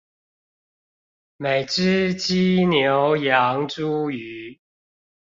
[1.37, 4.57] 每隻雞牛羊豬魚